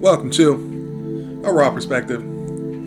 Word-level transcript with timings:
Welcome 0.00 0.30
to 0.32 1.42
A 1.44 1.52
Raw 1.52 1.70
Perspective, 1.70 2.20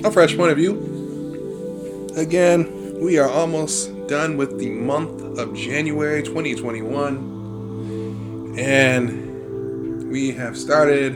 a 0.06 0.11
fresh 0.11 0.38
point 0.38 0.52
of 0.52 0.57
view. 0.57 2.11
Again, 2.15 3.01
we 3.01 3.17
are 3.17 3.27
almost 3.27 3.89
done 4.07 4.38
with 4.38 4.59
the 4.59 4.70
month 4.70 5.19
of 5.39 5.55
January 5.55 6.21
2021, 6.21 8.53
and 8.59 10.11
we 10.11 10.33
have 10.33 10.55
started 10.55 11.15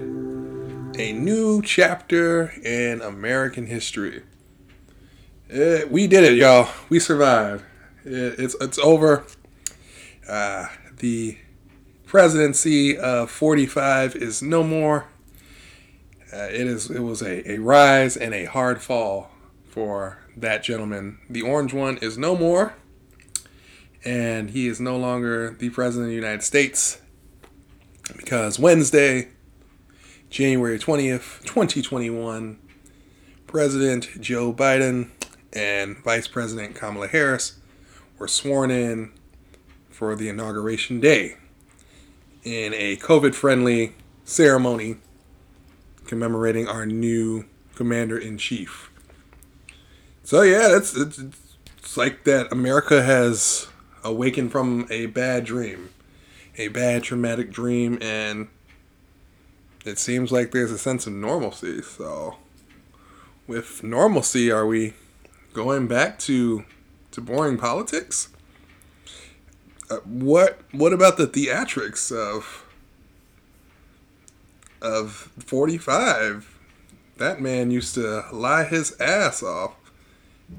a 0.98 1.14
new 1.14 1.62
chapter 1.62 2.50
in 2.64 3.00
American 3.02 3.68
history. 3.68 4.24
It, 5.48 5.92
we 5.92 6.08
did 6.08 6.24
it, 6.24 6.34
y'all. 6.34 6.70
We 6.90 7.00
survived. 7.00 7.66
It, 8.04 8.40
it's 8.40 8.56
it's 8.60 8.80
over. 8.80 9.26
Uh, 10.28 10.70
the 10.98 11.38
presidency 12.08 12.98
of 12.98 13.30
45 13.30 14.16
is 14.16 14.42
no 14.42 14.64
more. 14.64 15.06
Uh, 16.34 16.48
it 16.50 16.66
is. 16.66 16.90
It 16.90 17.02
was 17.02 17.22
a, 17.22 17.52
a 17.52 17.60
rise 17.60 18.18
and 18.18 18.34
a 18.34 18.46
hard 18.46 18.82
fall 18.82 19.30
for 19.70 20.18
that 20.36 20.64
gentleman. 20.64 21.20
The 21.30 21.44
orange 21.44 21.74
one 21.74 21.98
is 21.98 22.18
no 22.18 22.36
more, 22.36 22.74
and 24.04 24.50
he 24.50 24.68
is 24.68 24.80
no 24.80 24.98
longer 24.98 25.52
the 25.52 25.70
president 25.70 26.06
of 26.06 26.10
the 26.10 26.16
United 26.16 26.42
States 26.42 27.00
because 28.18 28.58
Wednesday, 28.58 29.30
January 30.32 30.80
twentieth, 30.80 31.42
twenty 31.46 31.84
twenty 31.84 32.10
one, 32.10 32.58
President 33.46 34.10
Joe 34.20 34.52
Biden 34.52 35.12
and 35.52 36.04
Vice 36.04 36.28
President 36.28 36.74
Kamala 36.74 37.10
Harris 37.10 37.60
were 38.18 38.28
sworn 38.28 38.72
in 38.72 39.12
for 39.92 40.16
the 40.16 40.30
inauguration 40.30 41.00
day 41.00 41.36
in 42.44 42.74
a 42.74 42.98
COVID 42.98 43.36
friendly 43.36 43.94
ceremony 44.24 44.98
commemorating 46.06 46.68
our 46.68 46.86
new 46.86 47.46
commander 47.76 48.18
in 48.18 48.38
chief. 48.38 48.92
So 50.24 50.42
yeah, 50.42 50.70
that's 50.70 50.96
it's, 50.96 51.20
it's 51.78 51.98
like 51.98 52.24
that 52.24 52.52
America 52.52 53.04
has 53.04 53.68
awakened 54.04 54.52
from 54.52 54.88
a 54.90 55.08
bad 55.08 55.46
dream, 55.46 55.90
a 56.58 56.70
bad 56.70 57.04
traumatic 57.04 57.52
dream, 57.52 57.98
and 58.02 58.48
it 59.86 60.00
seems 60.00 60.32
like 60.32 60.52
there's 60.52 60.72
a 60.72 60.78
sense 60.78 61.08
of 61.08 61.14
normalcy. 61.14 61.82
So, 61.82 62.38
with 63.48 63.84
normalcy, 63.84 64.50
are 64.52 64.66
we 64.66 64.94
going 65.54 65.88
back 65.88 66.20
to 66.20 66.66
to 67.12 67.22
boring 67.22 67.58
politics? 67.58 68.30
Uh, 69.90 69.98
what 70.06 70.60
what 70.72 70.94
about 70.94 71.18
the 71.18 71.28
theatrics 71.28 72.12
of 72.12 72.63
of 74.84 75.32
45, 75.40 76.60
that 77.18 77.42
man 77.42 77.72
used 77.72 77.96
to 77.96 78.26
lie 78.32 78.66
his 78.66 79.00
ass 79.00 79.42
off, 79.42 79.76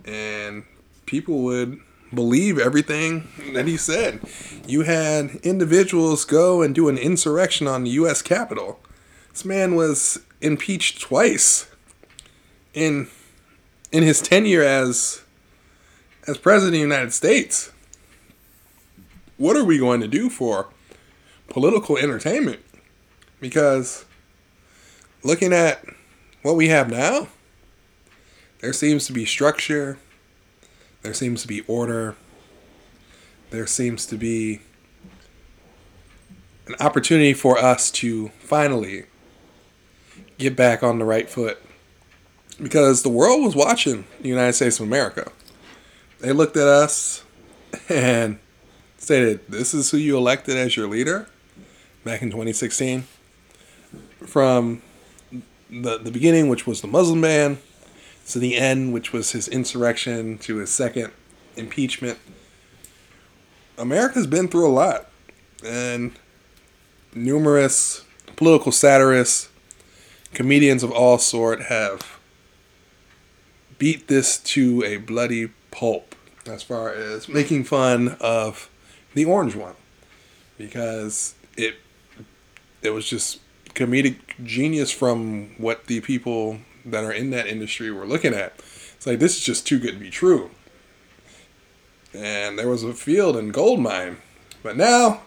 and 0.04 0.64
people 1.06 1.42
would 1.42 1.78
believe 2.12 2.58
everything 2.58 3.28
that 3.52 3.66
he 3.66 3.76
said. 3.76 4.20
You 4.66 4.82
had 4.82 5.36
individuals 5.42 6.24
go 6.24 6.62
and 6.62 6.74
do 6.74 6.88
an 6.88 6.98
insurrection 6.98 7.66
on 7.66 7.84
the 7.84 7.90
U.S. 7.90 8.22
Capitol. 8.22 8.80
This 9.30 9.44
man 9.44 9.74
was 9.74 10.20
impeached 10.40 11.00
twice 11.00 11.68
in 12.72 13.08
in 13.92 14.02
his 14.02 14.20
tenure 14.20 14.62
as 14.62 15.22
as 16.26 16.38
president 16.38 16.74
of 16.74 16.78
the 16.78 16.94
United 16.94 17.12
States. 17.12 17.72
What 19.36 19.56
are 19.56 19.64
we 19.64 19.78
going 19.78 20.00
to 20.00 20.08
do 20.08 20.30
for 20.30 20.68
political 21.48 21.96
entertainment? 21.98 22.60
Because 23.40 24.04
looking 25.24 25.52
at 25.52 25.84
what 26.42 26.54
we 26.54 26.68
have 26.68 26.90
now, 26.90 27.28
there 28.60 28.72
seems 28.72 29.06
to 29.06 29.12
be 29.12 29.24
structure, 29.24 29.98
there 31.02 31.14
seems 31.14 31.42
to 31.42 31.48
be 31.48 31.62
order, 31.62 32.14
there 33.50 33.66
seems 33.66 34.06
to 34.06 34.16
be 34.16 34.60
an 36.66 36.74
opportunity 36.80 37.32
for 37.32 37.58
us 37.58 37.90
to 37.90 38.28
finally 38.38 39.04
get 40.38 40.56
back 40.56 40.82
on 40.82 40.98
the 40.98 41.04
right 41.04 41.28
foot. 41.28 41.58
Because 42.62 43.02
the 43.02 43.08
world 43.08 43.44
was 43.44 43.56
watching 43.56 44.04
the 44.20 44.28
United 44.28 44.52
States 44.52 44.78
of 44.78 44.86
America. 44.86 45.30
They 46.20 46.32
looked 46.32 46.56
at 46.56 46.68
us 46.68 47.24
and 47.88 48.38
stated, 48.96 49.40
This 49.48 49.74
is 49.74 49.90
who 49.90 49.98
you 49.98 50.16
elected 50.16 50.56
as 50.56 50.76
your 50.76 50.88
leader 50.88 51.28
back 52.04 52.22
in 52.22 52.30
2016. 52.30 53.06
From 54.26 54.82
the 55.70 55.98
the 55.98 56.10
beginning, 56.10 56.48
which 56.48 56.66
was 56.66 56.80
the 56.80 56.86
Muslim 56.86 57.20
ban, 57.20 57.58
to 58.28 58.38
the 58.38 58.56
end, 58.56 58.92
which 58.92 59.12
was 59.12 59.32
his 59.32 59.48
insurrection, 59.48 60.38
to 60.38 60.56
his 60.56 60.70
second 60.70 61.12
impeachment. 61.56 62.18
America's 63.76 64.26
been 64.26 64.48
through 64.48 64.66
a 64.66 64.70
lot, 64.70 65.10
and 65.64 66.12
numerous 67.14 68.04
political 68.36 68.72
satirists, 68.72 69.48
comedians 70.32 70.82
of 70.82 70.90
all 70.90 71.18
sort 71.18 71.62
have 71.62 72.18
beat 73.78 74.08
this 74.08 74.38
to 74.38 74.82
a 74.84 74.96
bloody 74.96 75.50
pulp 75.70 76.14
as 76.46 76.62
far 76.62 76.92
as 76.92 77.28
making 77.28 77.64
fun 77.64 78.16
of 78.20 78.70
the 79.14 79.24
orange 79.24 79.54
one 79.54 79.74
because 80.58 81.34
it 81.56 81.76
it 82.82 82.90
was 82.90 83.08
just 83.08 83.40
comedic 83.74 84.16
genius 84.44 84.90
from 84.90 85.54
what 85.58 85.86
the 85.86 86.00
people 86.00 86.58
that 86.84 87.04
are 87.04 87.12
in 87.12 87.30
that 87.30 87.46
industry 87.46 87.90
were 87.90 88.06
looking 88.06 88.34
at. 88.34 88.54
It's 88.96 89.06
like 89.06 89.18
this 89.18 89.36
is 89.36 89.42
just 89.42 89.66
too 89.66 89.78
good 89.78 89.94
to 89.94 90.00
be 90.00 90.10
true. 90.10 90.50
And 92.12 92.58
there 92.58 92.68
was 92.68 92.84
a 92.84 92.92
field 92.92 93.36
and 93.36 93.52
gold 93.52 93.80
mine. 93.80 94.18
But 94.62 94.76
now 94.76 95.22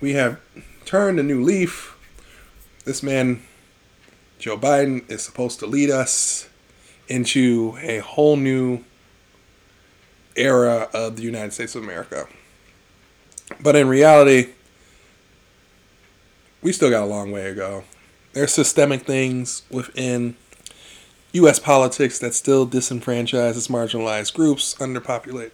we 0.00 0.12
have 0.12 0.40
turned 0.84 1.18
a 1.18 1.22
new 1.22 1.42
leaf. 1.42 1.96
This 2.84 3.02
man, 3.02 3.42
Joe 4.38 4.56
Biden, 4.56 5.10
is 5.10 5.22
supposed 5.22 5.58
to 5.60 5.66
lead 5.66 5.90
us 5.90 6.48
into 7.08 7.76
a 7.82 7.98
whole 7.98 8.36
new 8.36 8.84
era 10.36 10.88
of 10.92 11.16
the 11.16 11.22
United 11.22 11.52
States 11.52 11.74
of 11.74 11.82
America. 11.82 12.28
But 13.60 13.76
in 13.76 13.88
reality, 13.88 14.52
we 16.66 16.72
still 16.72 16.90
got 16.90 17.04
a 17.04 17.06
long 17.06 17.30
way 17.30 17.44
to 17.44 17.54
go. 17.54 17.84
There's 18.32 18.52
systemic 18.52 19.02
things 19.02 19.62
within 19.70 20.34
U.S. 21.30 21.60
politics 21.60 22.18
that 22.18 22.34
still 22.34 22.66
disenfranchises 22.66 23.68
marginalized 23.68 24.34
groups, 24.34 24.74
underpopulate, 24.74 25.52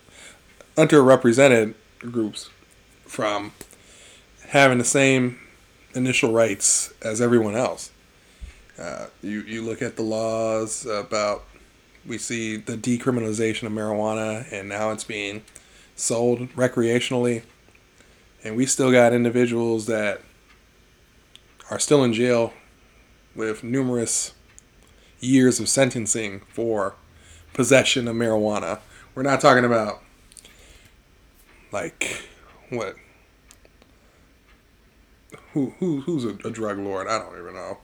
underrepresented 0.74 1.74
groups 1.98 2.48
from 3.04 3.52
having 4.48 4.78
the 4.78 4.86
same 4.86 5.38
initial 5.94 6.32
rights 6.32 6.94
as 7.02 7.20
everyone 7.20 7.56
else. 7.56 7.90
Uh, 8.78 9.08
you 9.22 9.42
you 9.42 9.60
look 9.60 9.82
at 9.82 9.96
the 9.96 10.02
laws 10.02 10.86
about 10.86 11.44
we 12.06 12.16
see 12.16 12.56
the 12.56 12.72
decriminalization 12.78 13.64
of 13.64 13.72
marijuana 13.72 14.50
and 14.50 14.66
now 14.66 14.90
it's 14.90 15.04
being 15.04 15.42
sold 15.94 16.48
recreationally, 16.54 17.42
and 18.42 18.56
we 18.56 18.64
still 18.64 18.90
got 18.90 19.12
individuals 19.12 19.84
that 19.84 20.22
are 21.72 21.78
still 21.78 22.04
in 22.04 22.12
jail 22.12 22.52
with 23.34 23.64
numerous 23.64 24.34
years 25.20 25.58
of 25.58 25.70
sentencing 25.70 26.42
for 26.50 26.96
possession 27.54 28.06
of 28.06 28.14
marijuana. 28.14 28.78
We're 29.14 29.22
not 29.22 29.40
talking 29.40 29.64
about 29.64 30.02
like 31.72 32.28
what 32.68 32.96
who 35.54 35.72
who 35.78 36.02
who's 36.02 36.26
a, 36.26 36.36
a 36.46 36.50
drug 36.50 36.78
lord? 36.78 37.08
I 37.08 37.18
don't 37.18 37.38
even 37.38 37.54
know. 37.54 37.78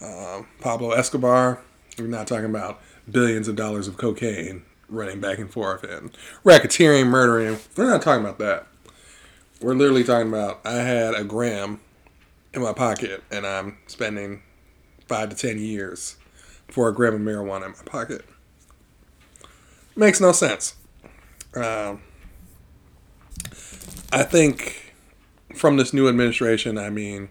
Um, 0.00 0.46
Pablo 0.60 0.92
Escobar. 0.92 1.60
We're 1.98 2.06
not 2.06 2.26
talking 2.26 2.46
about 2.46 2.80
billions 3.10 3.46
of 3.46 3.56
dollars 3.56 3.86
of 3.88 3.98
cocaine 3.98 4.62
running 4.88 5.20
back 5.20 5.38
and 5.38 5.50
forth 5.50 5.84
and 5.84 6.16
racketeering, 6.46 7.08
murdering. 7.08 7.58
We're 7.76 7.90
not 7.90 8.00
talking 8.00 8.24
about 8.24 8.38
that. 8.38 8.66
We're 9.60 9.74
literally 9.74 10.02
talking 10.02 10.28
about 10.28 10.62
I 10.64 10.76
had 10.76 11.12
a 11.12 11.24
gram 11.24 11.80
in 12.54 12.62
my 12.62 12.72
pocket 12.72 13.22
and 13.30 13.46
I'm 13.46 13.78
spending 13.86 14.42
five 15.08 15.30
to 15.30 15.36
ten 15.36 15.58
years 15.58 16.16
for 16.68 16.88
a 16.88 16.94
gram 16.94 17.14
of 17.14 17.20
marijuana 17.20 17.66
in 17.66 17.72
my 17.72 17.84
pocket. 17.84 18.24
Makes 19.96 20.20
no 20.20 20.32
sense. 20.32 20.74
Um, 21.54 22.02
I 24.12 24.22
think 24.22 24.94
from 25.54 25.76
this 25.76 25.92
new 25.92 26.08
administration, 26.08 26.78
I 26.78 26.90
mean, 26.90 27.28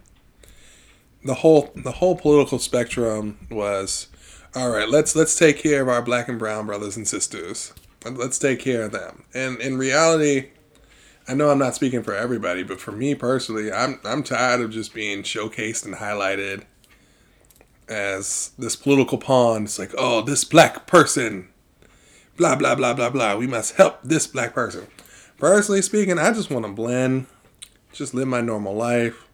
the 1.24 1.36
whole 1.36 1.72
the 1.76 1.94
whole 1.94 2.16
political 2.16 2.60
spectrum 2.60 3.48
was 3.50 4.08
all 4.56 4.70
right. 4.70 4.88
Let's 4.88 5.16
let's 5.16 5.38
take 5.38 5.58
care 5.58 5.82
of 5.82 5.90
our 5.90 6.02
black 6.02 6.28
and 6.30 6.40
brown 6.40 6.66
brothers 6.66 6.96
and 6.96 7.08
sisters. 7.08 7.74
Let's 8.06 8.38
take 8.38 8.60
care 8.60 8.84
of 8.84 8.92
them. 8.92 9.24
And 9.34 9.60
in 9.60 9.78
reality, 9.78 10.50
I 11.28 11.34
know 11.34 11.50
I'm 11.50 11.60
not 11.60 11.76
speaking 11.76 12.04
for 12.04 12.14
everybody, 12.14 12.64
but 12.64 12.82
for 12.82 12.92
me 12.92 13.16
personally, 13.16 13.72
I'm 13.72 14.00
I'm 14.04 14.24
tired 14.24 14.62
of 14.62 14.72
just 14.72 14.94
being 14.94 15.24
showcased 15.24 15.86
and 15.86 15.96
highlighted 15.96 16.64
as 17.88 18.52
this 18.58 18.76
political 18.76 19.18
pawn. 19.18 19.64
It's 19.64 19.80
like, 19.80 19.94
oh, 19.98 20.22
this 20.22 20.44
black 20.44 20.86
person, 20.86 21.48
blah 22.36 22.56
blah 22.56 22.76
blah 22.76 22.94
blah 22.94 23.10
blah. 23.10 23.38
We 23.38 23.48
must 23.48 23.76
help 23.76 24.00
this 24.04 24.28
black 24.28 24.54
person. 24.54 24.88
Personally 25.38 25.82
speaking, 25.82 26.20
I 26.20 26.32
just 26.34 26.50
want 26.50 26.66
to 26.66 26.72
blend, 26.72 27.28
just 27.94 28.14
live 28.14 28.28
my 28.28 28.42
normal 28.42 28.76
life, 28.76 29.28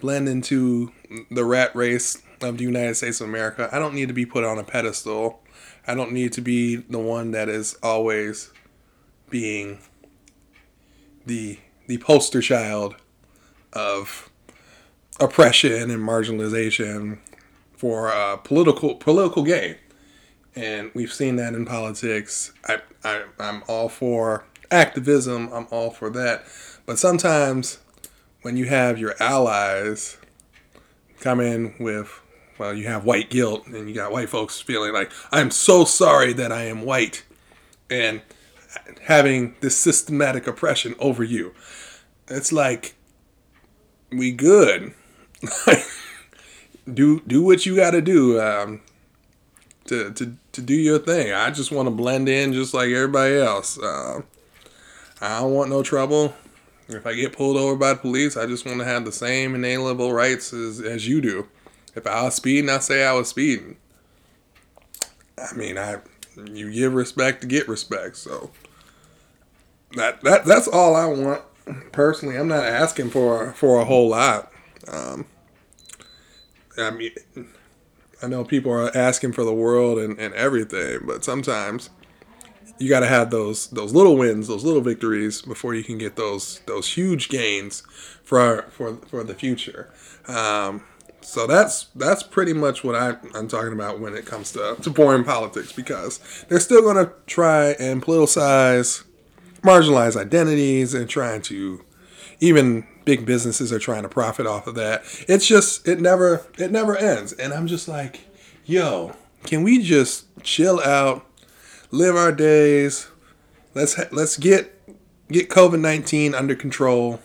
blend 0.00 0.28
into 0.28 0.92
the 1.30 1.44
rat 1.44 1.74
race 1.76 2.22
of 2.40 2.56
the 2.58 2.64
United 2.64 2.94
States 2.94 3.20
of 3.20 3.28
America. 3.28 3.68
I 3.72 3.78
don't 3.78 3.94
need 3.94 4.08
to 4.08 4.14
be 4.14 4.26
put 4.26 4.44
on 4.44 4.58
a 4.58 4.64
pedestal. 4.64 5.42
I 5.86 5.94
don't 5.94 6.12
need 6.12 6.32
to 6.34 6.40
be 6.40 6.76
the 6.76 6.98
one 6.98 7.32
that 7.32 7.48
is 7.48 7.76
always 7.82 8.52
being 9.30 9.78
the 11.28 11.58
the 11.86 11.98
poster 11.98 12.42
child 12.42 12.96
of 13.72 14.28
oppression 15.20 15.90
and 15.90 16.06
marginalization 16.06 17.18
for 17.74 18.08
uh, 18.08 18.36
political 18.38 18.96
political 18.96 19.44
gain, 19.44 19.76
and 20.56 20.90
we've 20.94 21.12
seen 21.12 21.36
that 21.36 21.54
in 21.54 21.64
politics. 21.64 22.52
I, 22.66 22.80
I 23.04 23.24
I'm 23.38 23.62
all 23.68 23.88
for 23.88 24.44
activism. 24.70 25.48
I'm 25.52 25.68
all 25.70 25.90
for 25.90 26.10
that, 26.10 26.44
but 26.86 26.98
sometimes 26.98 27.78
when 28.42 28.56
you 28.56 28.66
have 28.66 28.98
your 28.98 29.14
allies 29.20 30.16
come 31.20 31.40
in 31.40 31.74
with 31.78 32.20
well, 32.58 32.74
you 32.74 32.86
have 32.88 33.04
white 33.04 33.30
guilt, 33.30 33.66
and 33.68 33.88
you 33.88 33.94
got 33.94 34.10
white 34.10 34.28
folks 34.28 34.60
feeling 34.60 34.92
like 34.92 35.12
I'm 35.30 35.50
so 35.50 35.84
sorry 35.84 36.32
that 36.32 36.50
I 36.50 36.64
am 36.64 36.82
white, 36.82 37.22
and 37.88 38.20
having 39.02 39.54
this 39.60 39.76
systematic 39.76 40.46
oppression 40.46 40.94
over 40.98 41.24
you. 41.24 41.54
It's 42.28 42.52
like 42.52 42.94
we 44.10 44.32
good. 44.32 44.94
do 46.92 47.20
do 47.26 47.42
what 47.42 47.66
you 47.66 47.76
got 47.76 47.90
to 47.92 48.00
do 48.00 48.40
um, 48.40 48.80
to 49.86 50.12
to 50.12 50.36
to 50.52 50.60
do 50.60 50.74
your 50.74 50.98
thing. 50.98 51.32
I 51.32 51.50
just 51.50 51.72
want 51.72 51.86
to 51.86 51.90
blend 51.90 52.28
in 52.28 52.52
just 52.52 52.74
like 52.74 52.88
everybody 52.88 53.36
else. 53.36 53.78
Uh, 53.78 54.22
I 55.20 55.40
don't 55.40 55.54
want 55.54 55.70
no 55.70 55.82
trouble. 55.82 56.34
If 56.88 57.06
I 57.06 57.14
get 57.14 57.36
pulled 57.36 57.58
over 57.58 57.76
by 57.76 57.90
the 57.90 57.98
police, 57.98 58.36
I 58.36 58.46
just 58.46 58.64
want 58.64 58.78
to 58.78 58.84
have 58.84 59.04
the 59.04 59.12
same 59.12 59.54
inalienable 59.54 60.12
rights 60.12 60.54
as, 60.54 60.80
as 60.80 61.06
you 61.06 61.20
do. 61.20 61.46
If 61.94 62.06
I 62.06 62.22
was 62.22 62.36
speeding, 62.36 62.70
I 62.70 62.78
say 62.78 63.04
I 63.04 63.12
was 63.12 63.28
speeding. 63.28 63.76
I 65.36 65.54
mean, 65.54 65.76
I 65.76 65.98
you 66.52 66.72
give 66.72 66.94
respect 66.94 67.42
to 67.42 67.46
get 67.46 67.68
respect. 67.68 68.16
So 68.16 68.50
that 69.96 70.20
that 70.22 70.44
that's 70.44 70.68
all 70.68 70.94
I 70.94 71.06
want 71.06 71.42
personally. 71.92 72.36
I'm 72.36 72.48
not 72.48 72.64
asking 72.64 73.10
for 73.10 73.52
for 73.52 73.80
a 73.80 73.84
whole 73.84 74.08
lot. 74.08 74.52
Um, 74.90 75.26
I 76.76 76.90
mean, 76.90 77.10
I 78.22 78.26
know 78.26 78.44
people 78.44 78.72
are 78.72 78.96
asking 78.96 79.32
for 79.32 79.44
the 79.44 79.54
world 79.54 79.98
and, 79.98 80.18
and 80.18 80.34
everything, 80.34 81.00
but 81.04 81.24
sometimes 81.24 81.90
you 82.78 82.88
got 82.88 83.00
to 83.00 83.06
have 83.06 83.30
those 83.30 83.68
those 83.68 83.92
little 83.92 84.16
wins, 84.16 84.48
those 84.48 84.64
little 84.64 84.80
victories 84.80 85.42
before 85.42 85.74
you 85.74 85.84
can 85.84 85.98
get 85.98 86.16
those 86.16 86.60
those 86.66 86.94
huge 86.94 87.28
gains 87.28 87.82
for 88.22 88.62
for 88.70 88.96
for 88.96 89.24
the 89.24 89.34
future. 89.34 89.92
Um, 90.26 90.84
so 91.20 91.46
that's 91.46 91.84
that's 91.94 92.22
pretty 92.22 92.52
much 92.52 92.84
what 92.84 92.94
I, 92.94 93.16
I'm 93.34 93.48
talking 93.48 93.72
about 93.72 94.00
when 94.00 94.14
it 94.14 94.24
comes 94.24 94.52
to, 94.52 94.76
to 94.80 94.92
foreign 94.92 95.24
politics 95.24 95.72
because 95.72 96.20
they're 96.48 96.60
still 96.60 96.82
going 96.82 97.04
to 97.04 97.12
try 97.26 97.70
and 97.72 98.02
politicize 98.02 99.04
marginalized 99.62 100.16
identities 100.16 100.94
and 100.94 101.08
trying 101.08 101.42
to 101.42 101.84
even 102.40 102.86
big 103.04 103.24
businesses 103.24 103.72
are 103.72 103.78
trying 103.78 104.02
to 104.02 104.08
profit 104.08 104.46
off 104.46 104.66
of 104.66 104.74
that. 104.74 105.02
It's 105.28 105.46
just 105.46 105.86
it 105.88 106.00
never 106.00 106.46
it 106.58 106.70
never 106.70 106.96
ends. 106.96 107.32
And 107.32 107.52
I'm 107.52 107.66
just 107.66 107.88
like, 107.88 108.20
yo, 108.64 109.14
can 109.44 109.62
we 109.62 109.82
just 109.82 110.26
chill 110.42 110.80
out, 110.80 111.24
live 111.90 112.16
our 112.16 112.32
days? 112.32 113.08
Let's 113.74 113.98
let's 114.12 114.36
get 114.36 114.74
get 115.28 115.48
COVID-19 115.48 116.34
under 116.34 116.54
control. 116.54 117.20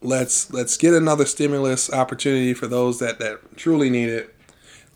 Let's 0.00 0.52
let's 0.52 0.76
get 0.76 0.94
another 0.94 1.24
stimulus 1.24 1.92
opportunity 1.92 2.54
for 2.54 2.66
those 2.66 2.98
that 2.98 3.18
that 3.18 3.56
truly 3.56 3.90
need 3.90 4.08
it. 4.08 4.34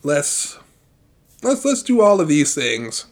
Let's 0.02 0.58
let's 1.42 1.64
let's 1.64 1.82
do 1.82 2.00
all 2.00 2.20
of 2.20 2.28
these 2.28 2.54
things 2.54 3.06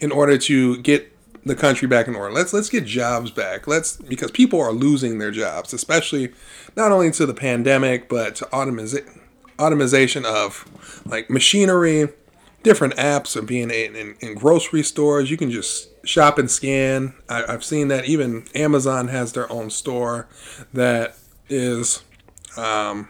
in 0.00 0.12
order 0.12 0.38
to 0.38 0.78
get 0.78 1.12
the 1.44 1.56
country 1.56 1.88
back 1.88 2.06
in 2.06 2.14
order. 2.14 2.32
Let's 2.32 2.52
let's 2.52 2.68
get 2.68 2.84
jobs 2.84 3.30
back. 3.30 3.66
Let's 3.66 3.96
because 3.96 4.30
people 4.30 4.60
are 4.60 4.72
losing 4.72 5.18
their 5.18 5.30
jobs, 5.30 5.72
especially 5.72 6.32
not 6.76 6.92
only 6.92 7.10
to 7.12 7.26
the 7.26 7.34
pandemic 7.34 8.08
but 8.08 8.34
to 8.36 8.52
automation 8.52 9.20
automation 9.58 10.24
of 10.24 10.66
like 11.04 11.30
machinery, 11.30 12.08
different 12.62 12.96
apps 12.96 13.36
are 13.36 13.42
being 13.42 13.70
in, 13.70 13.94
in, 13.94 14.16
in, 14.20 14.34
grocery 14.34 14.82
stores. 14.82 15.30
You 15.30 15.36
can 15.36 15.50
just 15.50 15.88
shop 16.06 16.38
and 16.38 16.50
scan. 16.50 17.14
I, 17.28 17.44
I've 17.46 17.64
seen 17.64 17.88
that 17.88 18.06
even 18.06 18.46
Amazon 18.54 19.08
has 19.08 19.32
their 19.32 19.50
own 19.52 19.70
store 19.70 20.28
that 20.72 21.16
is 21.48 22.02
um, 22.56 23.08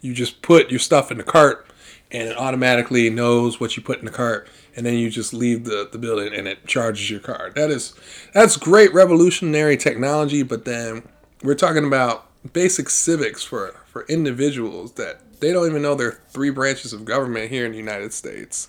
you 0.00 0.14
just 0.14 0.42
put 0.42 0.70
your 0.70 0.80
stuff 0.80 1.10
in 1.10 1.18
the 1.18 1.24
cart 1.24 1.66
and 2.10 2.28
it 2.28 2.36
automatically 2.36 3.10
knows 3.10 3.60
what 3.60 3.76
you 3.76 3.82
put 3.82 3.98
in 3.98 4.04
the 4.04 4.10
cart 4.10 4.48
and 4.76 4.86
then 4.86 4.94
you 4.94 5.10
just 5.10 5.32
leave 5.32 5.64
the, 5.64 5.88
the 5.90 5.98
building 5.98 6.34
and 6.34 6.46
it 6.46 6.66
charges 6.66 7.10
your 7.10 7.20
card. 7.20 7.54
That 7.54 7.70
is 7.70 7.94
that's 8.32 8.56
great 8.56 8.92
revolutionary 8.92 9.76
technology, 9.76 10.42
but 10.42 10.64
then 10.64 11.02
we're 11.42 11.54
talking 11.54 11.84
about 11.84 12.26
basic 12.52 12.90
civics 12.90 13.42
for, 13.42 13.74
for 13.86 14.04
individuals 14.06 14.92
that 14.92 15.20
they 15.40 15.52
don't 15.52 15.68
even 15.68 15.82
know 15.82 15.94
there 15.94 16.08
are 16.08 16.20
three 16.28 16.50
branches 16.50 16.92
of 16.92 17.04
government 17.04 17.50
here 17.50 17.64
in 17.64 17.72
the 17.72 17.78
United 17.78 18.12
States. 18.12 18.68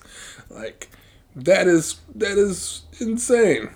Like 0.49 0.89
that 1.35 1.67
is 1.67 1.99
that 2.15 2.37
is 2.37 2.83
insane. 2.99 3.71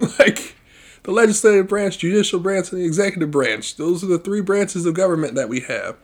Like 0.20 0.54
the 1.02 1.10
legislative 1.10 1.66
branch, 1.66 1.98
judicial 1.98 2.38
branch, 2.38 2.70
and 2.70 2.80
the 2.80 2.84
executive 2.84 3.32
branch. 3.32 3.76
Those 3.76 4.04
are 4.04 4.06
the 4.06 4.18
three 4.18 4.40
branches 4.40 4.86
of 4.86 4.94
government 4.94 5.34
that 5.34 5.48
we 5.48 5.60
have. 5.60 5.96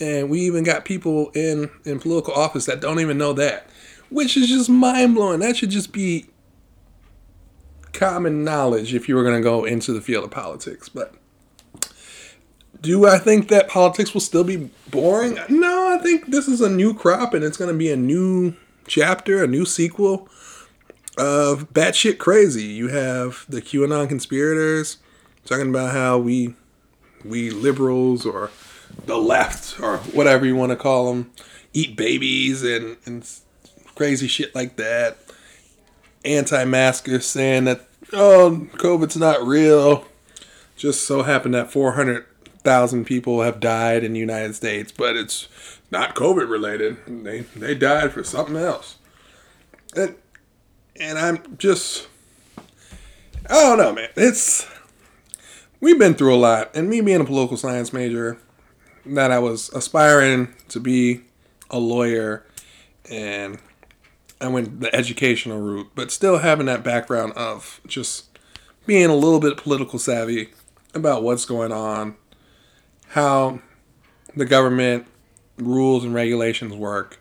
And 0.00 0.28
we 0.28 0.40
even 0.40 0.64
got 0.64 0.84
people 0.84 1.30
in, 1.30 1.70
in 1.84 2.00
political 2.00 2.34
office 2.34 2.66
that 2.66 2.80
don't 2.80 2.98
even 2.98 3.18
know 3.18 3.34
that 3.34 3.68
which 4.10 4.36
is 4.36 4.48
just 4.48 4.68
mind 4.68 5.14
blowing. 5.14 5.40
That 5.40 5.56
should 5.56 5.70
just 5.70 5.92
be 5.92 6.26
common 7.92 8.44
knowledge 8.44 8.94
if 8.94 9.08
you 9.08 9.14
were 9.14 9.22
going 9.22 9.36
to 9.36 9.42
go 9.42 9.64
into 9.64 9.92
the 9.92 10.00
field 10.00 10.24
of 10.24 10.30
politics. 10.30 10.88
But 10.88 11.14
do 12.80 13.06
I 13.06 13.18
think 13.18 13.48
that 13.48 13.68
politics 13.68 14.12
will 14.12 14.20
still 14.20 14.44
be 14.44 14.70
boring? 14.90 15.38
No, 15.48 15.94
I 15.94 16.02
think 16.02 16.26
this 16.26 16.46
is 16.46 16.60
a 16.60 16.68
new 16.68 16.94
crop 16.94 17.34
and 17.34 17.42
it's 17.42 17.56
going 17.56 17.70
to 17.70 17.76
be 17.76 17.90
a 17.90 17.96
new 17.96 18.54
chapter, 18.86 19.42
a 19.42 19.46
new 19.46 19.64
sequel 19.64 20.28
of 21.16 21.72
batshit 21.72 22.18
crazy. 22.18 22.64
You 22.64 22.88
have 22.88 23.46
the 23.48 23.62
QAnon 23.62 24.08
conspirators 24.08 24.98
talking 25.44 25.70
about 25.70 25.92
how 25.92 26.18
we 26.18 26.54
we 27.24 27.50
liberals 27.50 28.26
or 28.26 28.50
the 29.06 29.16
left 29.16 29.80
or 29.80 29.98
whatever 29.98 30.46
you 30.46 30.54
want 30.54 30.70
to 30.70 30.76
call 30.76 31.12
them 31.12 31.30
eat 31.72 31.96
babies 31.96 32.62
and 32.62 32.96
and 33.06 33.28
crazy 33.96 34.28
shit 34.28 34.54
like 34.54 34.76
that. 34.76 35.18
Anti-maskers 36.24 37.26
saying 37.26 37.64
that 37.64 37.88
oh 38.12 38.68
COVID's 38.74 39.16
not 39.16 39.44
real. 39.44 40.06
Just 40.76 41.06
so 41.06 41.22
happened 41.22 41.54
that 41.54 41.72
400,000 41.72 43.04
people 43.04 43.42
have 43.42 43.58
died 43.60 44.04
in 44.04 44.12
the 44.12 44.20
United 44.20 44.54
States, 44.54 44.92
but 44.92 45.16
it's 45.16 45.48
not 45.90 46.14
COVID 46.14 46.48
related. 46.48 46.98
They 47.06 47.40
they 47.40 47.74
died 47.74 48.12
for 48.12 48.22
something 48.22 48.56
else. 48.56 48.96
And 49.96 50.14
and 51.00 51.18
I'm 51.18 51.56
just 51.58 52.08
I 53.48 53.54
don't 53.54 53.78
know, 53.78 53.92
man. 53.92 54.10
It's 54.16 54.66
we've 55.80 55.98
been 55.98 56.14
through 56.14 56.34
a 56.34 56.36
lot, 56.36 56.70
and 56.74 56.88
me 56.88 57.00
being 57.00 57.20
a 57.20 57.24
political 57.24 57.56
science 57.56 57.92
major, 57.92 58.38
that 59.04 59.30
I 59.30 59.38
was 59.38 59.70
aspiring 59.70 60.54
to 60.68 60.80
be 60.80 61.22
a 61.70 61.78
lawyer, 61.78 62.44
and 63.08 63.58
I 64.40 64.48
went 64.48 64.80
the 64.80 64.94
educational 64.94 65.60
route, 65.60 65.90
but 65.94 66.10
still 66.10 66.38
having 66.38 66.66
that 66.66 66.82
background 66.82 67.32
of 67.34 67.80
just 67.86 68.38
being 68.86 69.08
a 69.08 69.14
little 69.14 69.40
bit 69.40 69.56
political 69.56 69.98
savvy 69.98 70.50
about 70.94 71.22
what's 71.22 71.44
going 71.44 71.72
on, 71.72 72.16
how 73.08 73.60
the 74.34 74.44
government 74.44 75.06
rules 75.56 76.04
and 76.04 76.14
regulations 76.14 76.74
work. 76.74 77.18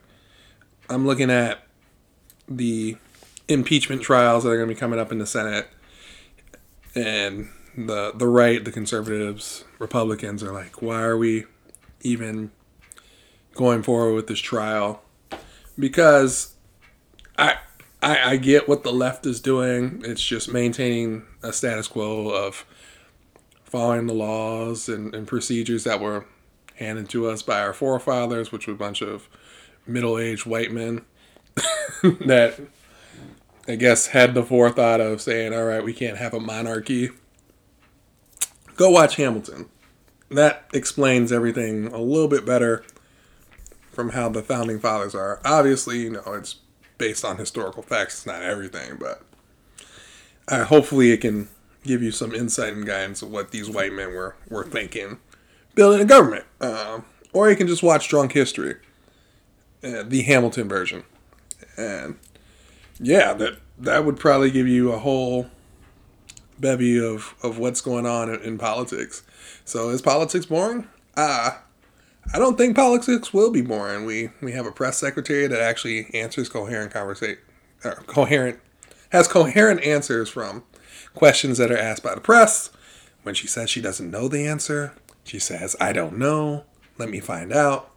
I'm 0.90 1.06
looking 1.06 1.32
at 1.32 1.66
the 2.48 2.98
impeachment 3.48 4.02
trials 4.02 4.44
that 4.44 4.50
are 4.50 4.58
going 4.58 4.68
to 4.68 4.76
be 4.76 4.80
coming 4.80 5.00
up 5.00 5.12
in 5.12 5.18
the 5.18 5.26
Senate, 5.26 5.68
and 6.94 7.50
the 7.78 8.12
the 8.14 8.28
right, 8.28 8.64
the 8.64 8.72
conservatives, 8.72 9.64
Republicans 9.80 10.44
are 10.44 10.52
like, 10.52 10.82
why 10.82 11.02
are 11.02 11.18
we 11.18 11.46
even 12.02 12.52
going 13.54 13.84
forward 13.84 14.14
with 14.14 14.28
this 14.28 14.40
trial? 14.40 15.02
Because 15.78 16.55
I, 17.38 17.58
I 18.32 18.38
get 18.38 18.68
what 18.68 18.84
the 18.84 18.94
left 18.94 19.26
is 19.26 19.40
doing. 19.40 20.02
It's 20.06 20.24
just 20.24 20.52
maintaining 20.52 21.24
a 21.42 21.52
status 21.52 21.88
quo 21.88 22.30
of 22.30 22.66
following 23.64 24.08
the 24.08 24.14
laws 24.14 24.88
and, 24.88 25.14
and 25.16 25.28
procedures 25.28 25.84
that 25.86 26.00
were 26.00 26.26
handed 26.76 27.10
to 27.10 27.28
us 27.28 27.42
by 27.42 27.62
our 27.62 27.74
forefathers, 27.74 28.52
which 28.52 28.68
were 28.68 28.74
a 28.74 28.78
bunch 28.78 29.02
of 29.02 29.28
middle 29.88 30.20
aged 30.20 30.46
white 30.46 30.72
men 30.72 31.02
that 32.04 32.60
I 33.68 33.76
guess 33.76 34.08
had 34.08 34.36
the 34.36 34.44
forethought 34.44 35.02
of 35.02 35.22
saying, 35.22 35.54
all 35.54 35.66
right, 35.66 35.84
we 35.84 35.94
can't 35.94 36.18
have 36.18 36.34
a 36.34 36.40
monarchy. 36.40 37.10
Go 38.76 38.92
watch 38.92 39.16
Hamilton. 39.16 39.70
That 40.30 40.68
explains 40.74 41.32
everything 41.32 41.88
a 41.88 42.00
little 42.00 42.28
bit 42.28 42.46
better 42.46 42.84
from 43.92 44.10
how 44.10 44.30
the 44.30 44.44
founding 44.44 44.80
fathers 44.80 45.16
are. 45.16 45.40
Obviously, 45.46 46.00
you 46.00 46.12
know, 46.12 46.34
it's 46.34 46.56
based 46.98 47.26
on 47.26 47.38
historical 47.38 47.84
facts, 47.84 48.16
it's 48.16 48.26
not 48.26 48.42
everything, 48.42 48.98
but 49.00 49.22
uh, 50.48 50.66
hopefully 50.66 51.12
it 51.12 51.18
can 51.22 51.48
give 51.84 52.02
you 52.02 52.12
some 52.12 52.34
insight 52.34 52.74
and 52.74 52.86
guidance 52.86 53.22
of 53.22 53.32
what 53.32 53.52
these 53.52 53.70
white 53.70 53.94
men 53.94 54.14
were, 54.14 54.36
were 54.50 54.64
thinking 54.64 55.20
building 55.76 56.02
a 56.02 56.06
government. 56.06 56.46
Uh, 56.60 57.02
or 57.34 57.50
you 57.50 57.56
can 57.56 57.68
just 57.68 57.84
watch 57.84 58.08
Drunk 58.08 58.32
History, 58.32 58.76
uh, 59.84 60.04
the 60.04 60.22
Hamilton 60.24 60.68
version. 60.70 61.04
And 61.78 62.18
yeah, 63.00 63.34
that 63.34 63.58
that 63.78 64.06
would 64.06 64.18
probably 64.18 64.52
give 64.52 64.68
you 64.68 64.92
a 64.94 65.00
whole 65.00 65.48
bevy 66.58 66.98
of, 66.98 67.36
of 67.44 67.58
what's 67.58 67.82
going 67.82 68.06
on 68.06 68.34
in, 68.34 68.42
in 68.42 68.58
politics. 68.58 69.24
So 69.66 69.90
is 69.90 70.02
politics 70.02 70.46
boring? 70.46 70.88
Ah, 71.18 71.64
I 72.34 72.40
don't 72.40 72.58
think 72.58 72.76
politics 72.76 73.34
will 73.34 73.52
be 73.52 73.62
boring. 73.62 74.06
We 74.06 74.30
we 74.42 74.52
have 74.54 74.66
a 74.66 74.72
press 74.72 74.98
secretary 74.98 75.48
that 75.48 75.62
actually 75.62 76.10
answers 76.14 76.50
coherent 76.50 76.92
conversation, 76.92 77.38
coherent 78.08 78.60
has 79.10 79.28
coherent 79.28 79.82
answers 79.84 80.30
from 80.30 80.64
questions 81.14 81.58
that 81.58 81.72
are 81.72 81.78
asked 81.78 82.04
by 82.04 82.16
the 82.16 82.22
press. 82.22 82.72
When 83.24 83.36
she 83.36 83.48
says 83.48 83.70
she 83.70 83.82
doesn't 83.82 84.12
know 84.12 84.28
the 84.28 84.46
answer, 84.46 84.94
she 85.24 85.40
says, 85.40 85.76
"I 85.80 85.94
don't 85.94 86.18
know. 86.18 86.66
Let 86.98 87.10
me 87.10 87.20
find 87.20 87.54
out." 87.54 87.92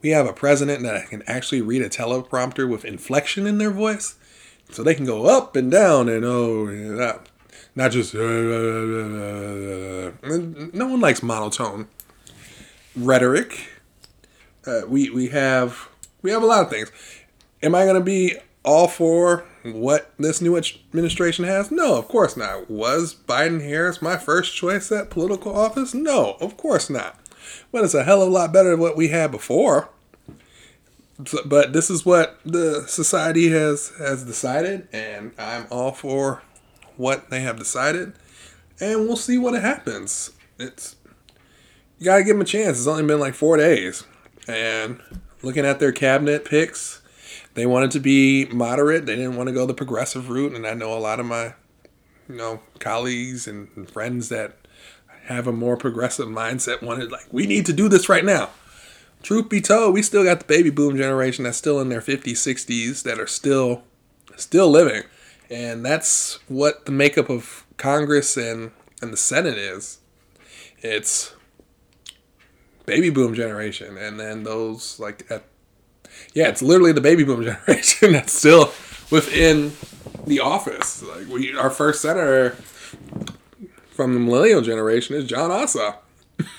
We 0.00 0.10
have 0.10 0.26
a 0.26 0.32
president 0.32 0.82
that 0.82 1.08
can 1.08 1.22
actually 1.26 1.60
read 1.60 1.82
a 1.82 1.88
teleprompter 1.88 2.68
with 2.68 2.84
inflection 2.84 3.46
in 3.46 3.58
their 3.58 3.70
voice, 3.70 4.16
so 4.70 4.82
they 4.82 4.94
can 4.94 5.06
go 5.06 5.26
up 5.26 5.54
and 5.54 5.70
down 5.70 6.08
and 6.08 6.24
oh, 6.24 6.66
not, 6.66 7.28
not 7.74 7.92
just. 7.92 8.14
Uh, 8.14 8.18
uh, 8.18 10.12
uh, 10.24 10.38
no 10.72 10.86
one 10.88 11.00
likes 11.00 11.22
monotone 11.22 11.88
rhetoric. 12.96 13.68
Uh, 14.66 14.82
we 14.86 15.10
we 15.10 15.28
have 15.28 15.88
we 16.22 16.30
have 16.30 16.42
a 16.42 16.46
lot 16.46 16.64
of 16.64 16.70
things. 16.70 16.90
Am 17.62 17.74
I 17.74 17.84
going 17.84 17.96
to 17.96 18.00
be 18.00 18.36
all 18.64 18.88
for 18.88 19.44
what 19.64 20.12
this 20.18 20.40
new 20.40 20.56
administration 20.56 21.44
has? 21.44 21.70
No, 21.70 21.96
of 21.96 22.08
course 22.08 22.36
not. 22.36 22.70
Was 22.70 23.14
Biden 23.14 23.62
Harris 23.62 24.02
my 24.02 24.16
first 24.16 24.54
choice 24.54 24.90
at 24.92 25.10
political 25.10 25.56
office? 25.56 25.94
No, 25.94 26.36
of 26.40 26.56
course 26.56 26.90
not. 26.90 27.18
But 27.70 27.84
it's 27.84 27.94
a 27.94 28.04
hell 28.04 28.22
of 28.22 28.28
a 28.28 28.30
lot 28.30 28.52
better 28.52 28.70
than 28.70 28.80
what 28.80 28.96
we 28.96 29.08
had 29.08 29.30
before. 29.30 29.88
But 31.44 31.72
this 31.72 31.90
is 31.90 32.04
what 32.04 32.40
the 32.44 32.84
society 32.88 33.50
has 33.50 33.92
has 33.98 34.24
decided, 34.24 34.88
and 34.92 35.32
I'm 35.38 35.66
all 35.70 35.92
for 35.92 36.42
what 36.96 37.30
they 37.30 37.40
have 37.40 37.58
decided, 37.58 38.14
and 38.80 39.00
we'll 39.00 39.16
see 39.16 39.38
what 39.38 39.60
happens. 39.60 40.30
It's 40.58 40.96
you 41.98 42.06
gotta 42.06 42.24
give 42.24 42.34
them 42.34 42.40
a 42.40 42.44
chance. 42.44 42.78
It's 42.78 42.86
only 42.86 43.04
been 43.04 43.20
like 43.20 43.34
four 43.34 43.56
days, 43.56 44.04
and 44.48 45.00
looking 45.42 45.64
at 45.64 45.78
their 45.78 45.92
cabinet 45.92 46.44
picks, 46.44 47.00
they 47.54 47.66
wanted 47.66 47.90
to 47.92 48.00
be 48.00 48.46
moderate. 48.46 49.06
They 49.06 49.16
didn't 49.16 49.36
want 49.36 49.48
to 49.48 49.54
go 49.54 49.66
the 49.66 49.74
progressive 49.74 50.30
route, 50.30 50.54
and 50.54 50.66
I 50.66 50.74
know 50.74 50.96
a 50.96 50.98
lot 50.98 51.20
of 51.20 51.26
my, 51.26 51.54
you 52.28 52.36
know, 52.36 52.60
colleagues 52.78 53.46
and 53.46 53.90
friends 53.90 54.28
that 54.30 54.56
have 55.24 55.46
a 55.46 55.52
more 55.52 55.76
progressive 55.76 56.28
mindset 56.28 56.82
wanted 56.82 57.12
like 57.12 57.26
we 57.30 57.46
need 57.46 57.66
to 57.66 57.72
do 57.72 57.88
this 57.88 58.08
right 58.08 58.24
now. 58.24 58.50
Truth 59.22 59.48
be 59.48 59.60
told, 59.60 59.94
we 59.94 60.02
still 60.02 60.24
got 60.24 60.40
the 60.40 60.44
baby 60.46 60.70
boom 60.70 60.96
generation 60.96 61.44
that's 61.44 61.56
still 61.56 61.78
in 61.80 61.88
their 61.88 62.00
50s, 62.00 62.32
60s 62.32 63.04
that 63.04 63.20
are 63.20 63.26
still 63.28 63.84
still 64.36 64.68
living. 64.68 65.02
And 65.48 65.84
that's 65.84 66.38
what 66.48 66.86
the 66.86 66.92
makeup 66.92 67.28
of 67.28 67.66
Congress 67.76 68.36
and, 68.36 68.72
and 69.00 69.12
the 69.12 69.16
Senate 69.16 69.58
is. 69.58 69.98
It's 70.78 71.34
baby 72.86 73.10
boom 73.10 73.34
generation, 73.34 73.96
and 73.96 74.18
then 74.18 74.44
those 74.44 74.98
like 74.98 75.30
at, 75.30 75.44
yeah, 76.34 76.48
it's 76.48 76.62
literally 76.62 76.92
the 76.92 77.00
baby 77.00 77.24
boom 77.24 77.42
generation 77.66 78.12
that's 78.12 78.32
still 78.32 78.72
within 79.10 79.72
the 80.26 80.40
office. 80.40 81.02
Like 81.02 81.28
we, 81.28 81.56
our 81.56 81.70
first 81.70 82.02
senator 82.02 82.50
from 83.90 84.14
the 84.14 84.20
millennial 84.20 84.62
generation 84.62 85.16
is 85.16 85.26
Jon 85.26 85.50
Ossoff. 85.50 85.96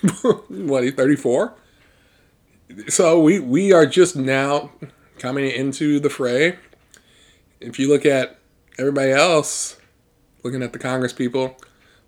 what 0.50 0.84
he 0.84 0.92
thirty 0.92 1.16
four. 1.16 1.56
So 2.88 3.22
we 3.22 3.40
we 3.40 3.72
are 3.72 3.86
just 3.86 4.16
now 4.16 4.72
coming 5.20 5.50
into 5.50 6.00
the 6.00 6.10
fray. 6.10 6.58
If 7.60 7.80
you 7.80 7.88
look 7.88 8.06
at 8.06 8.40
everybody 8.78 9.12
else, 9.12 9.78
looking 10.44 10.64
at 10.64 10.74
the 10.74 10.80
Congress 10.80 11.14
people, 11.14 11.58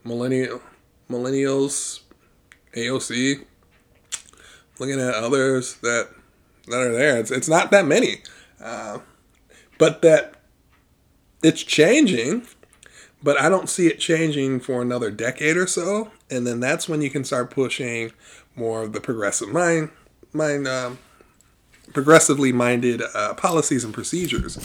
millennial 0.03 0.61
millennials, 1.09 2.01
AOC, 2.75 3.45
looking 4.79 4.99
at 4.99 5.13
others 5.13 5.75
that 5.75 6.09
that 6.67 6.81
are 6.81 6.91
there. 6.91 7.17
It's 7.17 7.31
it's 7.31 7.49
not 7.49 7.71
that 7.71 7.85
many, 7.85 8.21
uh, 8.61 8.99
but 9.77 10.01
that 10.01 10.35
it's 11.43 11.63
changing. 11.63 12.45
But 13.23 13.41
I 13.41 13.49
don't 13.49 13.69
see 13.69 13.87
it 13.87 13.99
changing 13.99 14.59
for 14.59 14.83
another 14.83 15.09
decade 15.09 15.57
or 15.57 15.65
so, 15.65 16.11
and 16.29 16.45
then 16.45 16.59
that's 16.59 16.87
when 16.87 17.01
you 17.01 17.09
can 17.09 17.23
start 17.23 17.49
pushing 17.49 18.11
more 18.55 18.83
of 18.83 18.93
the 18.93 19.01
progressive 19.01 19.49
mind, 19.49 19.89
mind, 20.31 20.67
um, 20.67 20.99
progressively 21.91 22.51
minded 22.51 23.01
uh, 23.15 23.33
policies 23.33 23.83
and 23.83 23.93
procedures. 23.95 24.57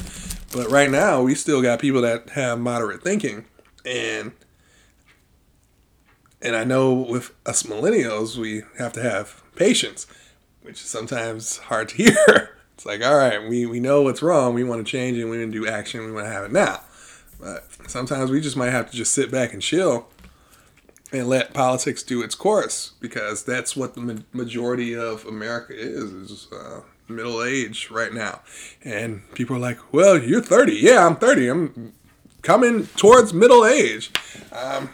But 0.53 0.71
right 0.71 0.91
now, 0.91 1.23
we 1.23 1.35
still 1.37 1.63
got 1.63 1.79
people 1.79 2.03
that 2.03 2.31
have 2.31 2.59
moderate 2.59 3.03
thinking, 3.03 3.47
and 3.87 4.33
and 6.43 6.57
I 6.57 6.65
know 6.65 6.93
with 6.93 7.33
us 7.47 7.63
millennials, 7.63 8.37
we 8.37 8.63
have 8.79 8.93
to 8.95 9.03
have 9.03 9.40
patience, 9.57 10.07
which 10.63 10.81
is 10.81 10.87
sometimes 10.87 11.59
hard 11.59 11.91
to 11.91 11.97
hear. 11.97 12.51
It's 12.81 12.87
like, 12.87 13.05
all 13.05 13.15
right, 13.15 13.47
we, 13.47 13.67
we 13.67 13.79
know 13.79 14.01
what's 14.01 14.23
wrong. 14.23 14.55
We 14.55 14.65
want 14.65 14.87
to 14.87 14.91
change 14.91 15.19
it. 15.19 15.27
We 15.27 15.37
want 15.37 15.53
to 15.53 15.61
do 15.61 15.69
action. 15.69 16.03
We 16.03 16.13
want 16.13 16.29
to 16.29 16.33
have 16.33 16.45
it 16.45 16.51
now. 16.51 16.81
But 17.39 17.69
sometimes 17.89 18.31
we 18.31 18.41
just 18.41 18.57
might 18.57 18.71
have 18.71 18.91
to 18.91 18.97
just 18.97 19.13
sit 19.13 19.31
back 19.31 19.53
and 19.53 19.61
chill 19.61 20.09
and 21.13 21.29
let 21.29 21.53
politics 21.53 22.03
do 22.03 22.23
its 22.23 22.35
course 22.35 22.93
because 22.99 23.45
that's 23.45 23.77
what 23.77 23.93
the 23.95 24.25
majority 24.33 24.97
of 24.97 25.27
America 25.27 25.75
is, 25.77 26.11
is 26.11 26.49
uh, 26.53 26.81
middle 27.07 27.43
age 27.43 27.91
right 27.91 28.15
now. 28.15 28.41
And 28.83 29.31
people 29.35 29.57
are 29.57 29.61
like, 29.61 29.93
well, 29.93 30.17
you're 30.19 30.41
30. 30.41 30.73
Yeah, 30.73 31.07
I'm 31.07 31.17
30. 31.17 31.49
I'm 31.49 31.93
coming 32.43 32.87
towards 32.97 33.35
middle 33.35 33.67
age. 33.67 34.11
Um, 34.53 34.91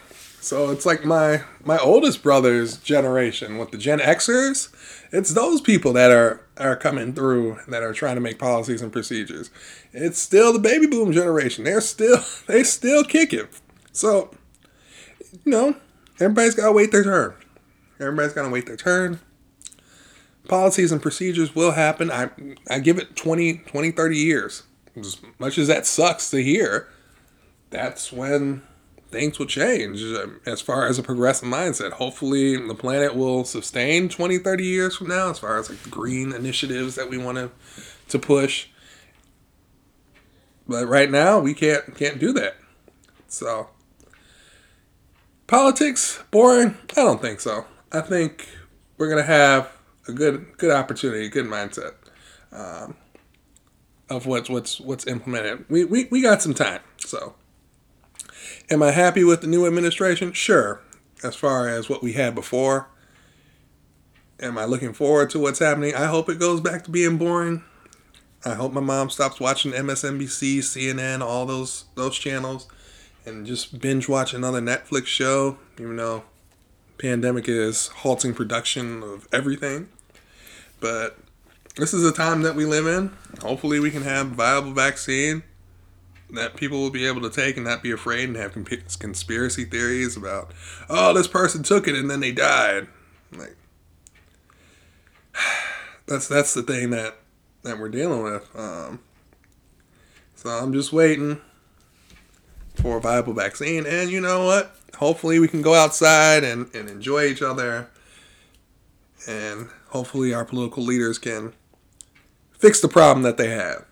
so 0.47 0.71
it's 0.71 0.85
like 0.85 1.03
my 1.03 1.41
my 1.65 1.77
oldest 1.77 2.23
brother's 2.23 2.77
generation 2.77 3.57
with 3.57 3.71
the 3.71 3.77
Gen 3.77 3.99
Xers. 3.99 4.69
It's 5.11 5.33
those 5.33 5.59
people 5.59 5.91
that 5.93 6.09
are 6.09 6.45
are 6.55 6.77
coming 6.77 7.13
through 7.13 7.59
that 7.67 7.83
are 7.83 7.91
trying 7.91 8.15
to 8.15 8.21
make 8.21 8.39
policies 8.39 8.81
and 8.81 8.89
procedures. 8.89 9.49
It's 9.91 10.17
still 10.17 10.53
the 10.53 10.59
baby 10.59 10.87
boom 10.87 11.11
generation. 11.11 11.65
They're 11.65 11.81
still 11.81 12.23
they 12.47 12.63
still 12.63 13.03
kicking. 13.03 13.49
So, 13.91 14.31
you 15.43 15.51
know, 15.51 15.75
everybody's 16.21 16.55
got 16.55 16.67
to 16.67 16.71
wait 16.71 16.93
their 16.93 17.03
turn. 17.03 17.35
Everybody's 17.99 18.31
got 18.31 18.43
to 18.43 18.49
wait 18.49 18.67
their 18.67 18.77
turn. 18.77 19.19
Policies 20.47 20.93
and 20.93 21.01
procedures 21.01 21.55
will 21.55 21.71
happen. 21.71 22.09
I 22.09 22.29
I 22.69 22.79
give 22.79 22.97
it 22.97 23.17
20, 23.17 23.57
20 23.65 23.91
30 23.91 24.17
years. 24.17 24.63
As 24.95 25.17
much 25.39 25.57
as 25.57 25.67
that 25.67 25.85
sucks 25.85 26.29
to 26.29 26.41
hear, 26.41 26.87
that's 27.69 28.13
when 28.13 28.61
things 29.09 29.39
will 29.39 29.45
change 29.45 30.01
um, 30.01 30.41
as 30.45 30.61
far 30.61 30.87
as 30.87 30.99
a 30.99 31.03
progressive 31.03 31.47
mindset. 31.47 31.93
Hopefully, 31.93 32.57
the 32.57 32.75
planet 32.75 33.15
will 33.15 33.43
sustain 33.43 34.09
20, 34.09 34.37
30 34.39 34.63
years 34.63 34.95
from 34.95 35.07
now 35.07 35.29
as 35.29 35.39
far 35.39 35.57
as 35.57 35.69
like 35.69 35.81
the 35.83 35.89
green 35.89 36.33
initiatives 36.33 36.95
that 36.95 37.09
we 37.09 37.17
want 37.17 37.37
to 37.37 37.51
to 38.09 38.19
push. 38.19 38.67
But 40.67 40.87
right 40.87 41.09
now, 41.09 41.39
we 41.39 41.53
can't 41.53 41.95
can't 41.95 42.19
do 42.19 42.33
that. 42.33 42.57
So, 43.27 43.69
politics 45.47 46.21
boring? 46.31 46.77
I 46.91 46.95
don't 46.95 47.21
think 47.21 47.39
so. 47.39 47.65
I 47.91 48.01
think 48.01 48.47
we're 48.97 49.09
gonna 49.09 49.23
have 49.23 49.71
a 50.07 50.11
good 50.11 50.57
good 50.57 50.71
opportunity, 50.71 51.29
good 51.29 51.45
mindset 51.45 51.93
um, 52.51 52.95
of 54.09 54.25
what's 54.25 54.49
what's 54.49 54.79
what's 54.79 55.07
implemented. 55.07 55.65
We, 55.69 55.85
we 55.85 56.07
we 56.11 56.21
got 56.21 56.41
some 56.41 56.53
time, 56.53 56.81
so. 56.97 57.35
Am 58.69 58.83
I 58.83 58.91
happy 58.91 59.23
with 59.23 59.41
the 59.41 59.47
new 59.47 59.65
administration? 59.65 60.33
Sure. 60.33 60.81
As 61.23 61.35
far 61.35 61.67
as 61.67 61.89
what 61.89 62.03
we 62.03 62.13
had 62.13 62.35
before, 62.35 62.89
am 64.39 64.57
I 64.57 64.65
looking 64.65 64.93
forward 64.93 65.29
to 65.31 65.39
what's 65.39 65.59
happening? 65.59 65.95
I 65.95 66.05
hope 66.05 66.29
it 66.29 66.39
goes 66.39 66.61
back 66.61 66.83
to 66.83 66.91
being 66.91 67.17
boring. 67.17 67.63
I 68.45 68.53
hope 68.53 68.71
my 68.71 68.81
mom 68.81 69.09
stops 69.09 69.39
watching 69.39 69.71
MSNBC, 69.71 70.59
CNN, 70.59 71.21
all 71.21 71.45
those 71.45 71.85
those 71.95 72.17
channels, 72.17 72.67
and 73.25 73.45
just 73.45 73.79
binge 73.79 74.07
watch 74.07 74.33
another 74.33 74.61
Netflix 74.61 75.07
show. 75.07 75.57
Even 75.79 75.95
though 75.95 76.23
pandemic 76.97 77.49
is 77.49 77.87
halting 77.87 78.33
production 78.33 79.01
of 79.01 79.27
everything, 79.33 79.89
but 80.79 81.17
this 81.77 81.93
is 81.93 82.03
the 82.03 82.11
time 82.11 82.43
that 82.43 82.55
we 82.55 82.65
live 82.65 82.85
in. 82.85 83.11
Hopefully, 83.41 83.79
we 83.79 83.91
can 83.91 84.03
have 84.03 84.27
viable 84.27 84.71
vaccine 84.71 85.43
that 86.31 86.55
people 86.55 86.79
will 86.79 86.89
be 86.89 87.07
able 87.07 87.21
to 87.21 87.29
take 87.29 87.55
and 87.55 87.65
not 87.65 87.81
be 87.81 87.91
afraid 87.91 88.27
and 88.27 88.35
have 88.37 88.53
conspiracy 88.53 89.63
theories 89.63 90.17
about, 90.17 90.51
oh, 90.89 91.13
this 91.13 91.27
person 91.27 91.63
took 91.63 91.87
it 91.87 91.95
and 91.95 92.09
then 92.09 92.19
they 92.19 92.31
died. 92.31 92.87
Like, 93.31 93.55
that's 96.05 96.27
that's 96.27 96.53
the 96.53 96.63
thing 96.63 96.89
that 96.91 97.17
that 97.63 97.79
we're 97.79 97.89
dealing 97.89 98.23
with. 98.23 98.49
Um, 98.55 98.99
so 100.35 100.49
I'm 100.49 100.73
just 100.73 100.91
waiting 100.93 101.41
for 102.75 102.97
a 102.97 103.01
viable 103.01 103.33
vaccine, 103.33 103.85
and 103.85 104.09
you 104.09 104.21
know 104.21 104.45
what? 104.45 104.75
Hopefully, 104.97 105.39
we 105.39 105.47
can 105.47 105.61
go 105.61 105.73
outside 105.73 106.43
and, 106.43 106.73
and 106.75 106.89
enjoy 106.89 107.25
each 107.25 107.41
other, 107.41 107.89
and 109.27 109.69
hopefully, 109.89 110.33
our 110.33 110.45
political 110.45 110.83
leaders 110.83 111.17
can 111.17 111.53
fix 112.51 112.79
the 112.81 112.87
problem 112.87 113.23
that 113.23 113.37
they 113.37 113.49
have 113.49 113.85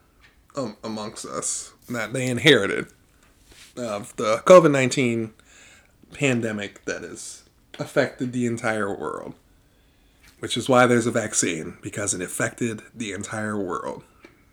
um, 0.56 0.78
amongst 0.84 1.26
us 1.26 1.75
that 1.90 2.14
they 2.14 2.28
inherited 2.28 2.88
of 3.78 4.16
the 4.16 4.38
COVID 4.46 4.72
19 4.72 5.34
pandemic 6.14 6.86
that 6.86 7.04
has 7.04 7.44
affected 7.80 8.32
the 8.32 8.46
entire 8.46 8.94
world. 8.94 9.34
Which 10.40 10.58
is 10.58 10.68
why 10.68 10.86
there's 10.86 11.08
a 11.08 11.12
vaccine, 11.12 11.78
because 11.82 12.14
it 12.14 12.22
affected 12.22 12.82
the 12.94 13.14
entire 13.14 13.58
world. 13.58 14.04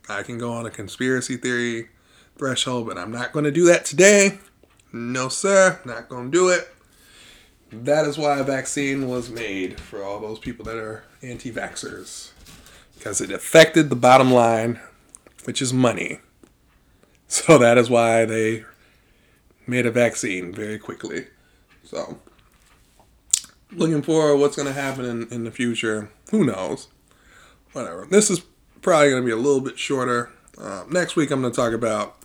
I 0.08 0.22
can 0.22 0.38
go 0.38 0.52
on 0.52 0.64
a 0.64 0.70
conspiracy 0.70 1.36
theory 1.36 1.88
threshold, 2.36 2.86
but 2.86 2.96
I'm 2.96 3.10
not 3.10 3.32
going 3.32 3.44
to 3.44 3.50
do 3.50 3.66
that 3.66 3.84
today. 3.84 4.38
No, 4.92 5.28
sir, 5.28 5.80
not 5.84 6.08
going 6.08 6.30
to 6.30 6.38
do 6.38 6.48
it. 6.48 6.68
That 7.72 8.06
is 8.06 8.18
why 8.18 8.38
a 8.38 8.44
vaccine 8.44 9.08
was 9.08 9.30
made 9.30 9.80
for 9.80 10.02
all 10.04 10.20
those 10.20 10.38
people 10.38 10.64
that 10.66 10.76
are 10.76 11.04
anti 11.22 11.50
vaxxers, 11.50 12.30
because 12.96 13.20
it 13.20 13.30
affected 13.30 13.88
the 13.88 13.96
bottom 13.96 14.32
line, 14.32 14.78
which 15.44 15.62
is 15.62 15.72
money. 15.72 16.20
So 17.46 17.56
that 17.56 17.78
is 17.78 17.88
why 17.88 18.26
they 18.26 18.66
made 19.66 19.86
a 19.86 19.90
vaccine 19.90 20.52
very 20.52 20.78
quickly. 20.78 21.28
So, 21.82 22.18
looking 23.70 24.02
for 24.02 24.36
what's 24.36 24.54
going 24.54 24.68
to 24.68 24.74
happen 24.74 25.06
in, 25.06 25.28
in 25.32 25.44
the 25.44 25.50
future. 25.50 26.10
Who 26.30 26.44
knows? 26.44 26.88
Whatever. 27.72 28.06
This 28.10 28.28
is 28.28 28.40
probably 28.82 29.08
going 29.08 29.22
to 29.22 29.26
be 29.26 29.32
a 29.32 29.36
little 29.36 29.62
bit 29.62 29.78
shorter. 29.78 30.30
Uh, 30.58 30.84
next 30.90 31.16
week, 31.16 31.30
I'm 31.30 31.40
going 31.40 31.50
to 31.50 31.56
talk 31.56 31.72
about, 31.72 32.18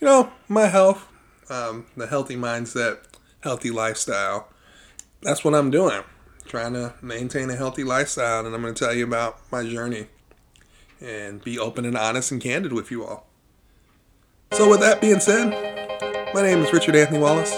you 0.00 0.08
know, 0.08 0.32
my 0.48 0.66
health, 0.66 1.06
um, 1.48 1.86
the 1.96 2.08
healthy 2.08 2.34
mindset, 2.34 2.98
healthy 3.42 3.70
lifestyle. 3.70 4.48
That's 5.22 5.44
what 5.44 5.54
I'm 5.54 5.70
doing. 5.70 6.02
Trying 6.44 6.72
to 6.72 6.94
maintain 7.00 7.50
a 7.50 7.56
healthy 7.56 7.84
lifestyle, 7.84 8.44
and 8.44 8.52
I'm 8.52 8.62
going 8.62 8.74
to 8.74 8.84
tell 8.84 8.94
you 8.96 9.04
about 9.04 9.38
my 9.52 9.64
journey 9.64 10.08
and 11.00 11.40
be 11.44 11.56
open 11.56 11.84
and 11.84 11.96
honest 11.96 12.32
and 12.32 12.42
candid 12.42 12.72
with 12.72 12.90
you 12.90 13.06
all. 13.06 13.29
So, 14.52 14.68
with 14.68 14.80
that 14.80 15.00
being 15.00 15.20
said, 15.20 15.50
my 16.34 16.42
name 16.42 16.58
is 16.58 16.72
Richard 16.72 16.96
Anthony 16.96 17.20
Wallace. 17.20 17.52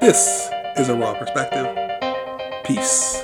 This 0.00 0.48
is 0.78 0.88
a 0.88 0.94
Raw 0.94 1.12
Perspective. 1.12 1.66
Peace. 2.64 3.22